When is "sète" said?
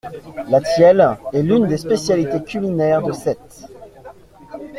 3.11-3.67